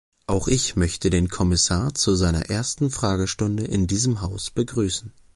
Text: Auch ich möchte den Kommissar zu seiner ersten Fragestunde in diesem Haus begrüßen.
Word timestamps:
Auch 0.25 0.47
ich 0.47 0.75
möchte 0.75 1.11
den 1.11 1.27
Kommissar 1.29 1.93
zu 1.93 2.15
seiner 2.15 2.47
ersten 2.49 2.89
Fragestunde 2.89 3.65
in 3.65 3.85
diesem 3.85 4.21
Haus 4.21 4.49
begrüßen. 4.49 5.13